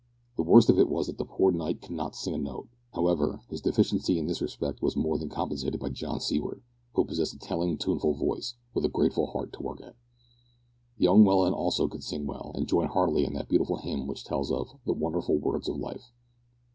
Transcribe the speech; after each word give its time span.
The 0.35 0.41
worst 0.41 0.67
of 0.71 0.79
it 0.79 0.89
was 0.89 1.05
that 1.05 1.19
the 1.19 1.25
poor 1.25 1.51
knight 1.51 1.79
could 1.83 1.91
not 1.91 2.15
sing 2.15 2.33
a 2.33 2.37
note. 2.39 2.67
However, 2.95 3.41
his 3.51 3.61
deficiency 3.61 4.17
in 4.17 4.25
this 4.25 4.41
respect 4.41 4.81
was 4.81 4.95
more 4.97 5.19
than 5.19 5.29
compensated 5.29 5.79
by 5.79 5.89
John 5.89 6.19
Seaward, 6.19 6.63
who 6.95 7.05
possessed 7.05 7.35
a 7.35 7.37
telling 7.37 7.77
tuneful 7.77 8.15
voice, 8.15 8.55
with 8.73 8.83
a 8.83 8.89
grateful 8.89 9.27
heart 9.27 9.53
to 9.53 9.61
work 9.61 9.79
it. 9.79 9.95
Young 10.97 11.23
Welland 11.23 11.53
also 11.53 11.87
could 11.87 12.01
sing 12.03 12.25
well, 12.25 12.51
and 12.55 12.67
joined 12.67 12.89
heartily 12.89 13.25
in 13.25 13.33
that 13.33 13.47
beautiful 13.47 13.75
hymn 13.75 14.07
which 14.07 14.23
tells 14.25 14.51
of 14.51 14.73
"The 14.87 14.93
wonderful 14.93 15.37
words 15.37 15.69
of 15.69 15.75
life." 15.77 16.11